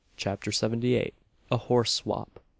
CHAPTER 0.17 0.51
SEVENTY 0.51 0.95
EIGHT. 0.95 1.13
A 1.51 1.57
HORSE 1.57 1.91
SWOP. 1.91 2.39